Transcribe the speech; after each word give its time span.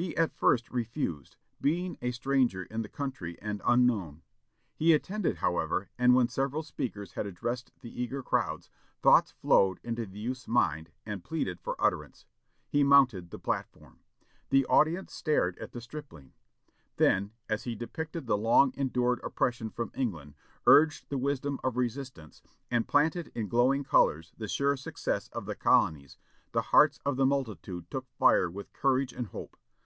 He 0.00 0.16
at 0.16 0.30
first 0.32 0.70
refused, 0.70 1.34
being 1.60 1.98
a 2.00 2.12
stranger 2.12 2.62
in 2.62 2.82
the 2.82 2.88
country 2.88 3.36
and 3.42 3.60
unknown. 3.66 4.22
He 4.76 4.92
attended, 4.92 5.38
however; 5.38 5.90
and 5.98 6.14
when 6.14 6.28
several 6.28 6.62
speakers 6.62 7.14
had 7.14 7.26
addressed 7.26 7.72
the 7.80 8.00
eager 8.00 8.22
crowds, 8.22 8.70
thoughts 9.02 9.32
flowed 9.32 9.80
into 9.82 10.06
the 10.06 10.20
youth's 10.20 10.46
mind 10.46 10.92
and 11.04 11.24
pleaded 11.24 11.60
for 11.60 11.74
utterance. 11.84 12.26
He 12.70 12.84
mounted 12.84 13.30
the 13.30 13.40
platform. 13.40 13.98
The 14.50 14.64
audience 14.66 15.14
stared 15.14 15.58
at 15.58 15.72
the 15.72 15.80
stripling. 15.80 16.32
Then, 16.96 17.32
as 17.48 17.64
he 17.64 17.74
depicted 17.74 18.28
the 18.28 18.38
long 18.38 18.72
endured 18.76 19.18
oppression 19.24 19.68
from 19.68 19.90
England, 19.96 20.34
urged 20.64 21.08
the 21.10 21.18
wisdom 21.18 21.58
of 21.64 21.76
resistance, 21.76 22.40
and 22.70 22.86
painted 22.86 23.32
in 23.34 23.48
glowing 23.48 23.82
colors 23.82 24.32
the 24.38 24.46
sure 24.46 24.76
success 24.76 25.26
of 25.30 25.46
the 25.46 25.56
colonies, 25.56 26.18
the 26.52 26.62
hearts 26.70 27.00
of 27.04 27.16
the 27.16 27.26
multitude 27.26 27.90
took 27.90 28.06
fire 28.12 28.48
with 28.48 28.72
courage 28.72 29.12
and 29.12 29.26
hope. 29.26 29.56